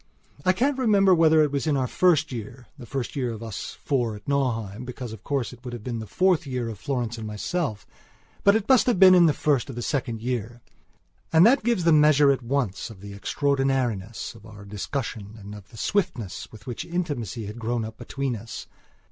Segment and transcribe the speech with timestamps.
[0.43, 4.15] I can't remember whether it was in our first yearthe first year of us four
[4.15, 7.29] at Nauheim, because, of course, it would have been the fourth year of Florence and
[7.29, 7.85] myselfbut
[8.55, 10.59] it must have been in the first or second year.
[11.31, 15.69] And that gives the measure at once of the extraordinariness of our discussion and of
[15.69, 18.65] the swiftness with which intimacy had grown up between us.